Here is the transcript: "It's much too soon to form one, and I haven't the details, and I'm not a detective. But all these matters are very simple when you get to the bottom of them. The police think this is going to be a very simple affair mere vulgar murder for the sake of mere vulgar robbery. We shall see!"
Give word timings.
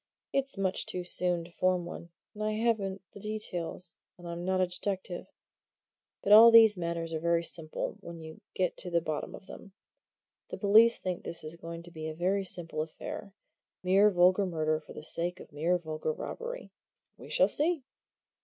"It's 0.33 0.57
much 0.57 0.87
too 0.87 1.03
soon 1.03 1.43
to 1.43 1.51
form 1.51 1.85
one, 1.85 2.09
and 2.33 2.43
I 2.43 2.53
haven't 2.53 3.03
the 3.11 3.19
details, 3.19 3.93
and 4.17 4.27
I'm 4.27 4.43
not 4.43 4.59
a 4.59 4.65
detective. 4.65 5.27
But 6.23 6.31
all 6.33 6.49
these 6.49 6.75
matters 6.75 7.13
are 7.13 7.19
very 7.19 7.43
simple 7.43 7.99
when 8.01 8.19
you 8.19 8.41
get 8.55 8.75
to 8.77 8.89
the 8.89 8.99
bottom 8.99 9.35
of 9.35 9.45
them. 9.45 9.73
The 10.49 10.57
police 10.57 10.97
think 10.97 11.21
this 11.23 11.43
is 11.43 11.55
going 11.55 11.83
to 11.83 11.91
be 11.91 12.07
a 12.07 12.15
very 12.15 12.43
simple 12.43 12.81
affair 12.81 13.35
mere 13.83 14.09
vulgar 14.09 14.47
murder 14.47 14.79
for 14.79 14.93
the 14.93 15.03
sake 15.03 15.39
of 15.39 15.51
mere 15.53 15.77
vulgar 15.77 16.13
robbery. 16.13 16.71
We 17.15 17.29
shall 17.29 17.47
see!" 17.47 17.83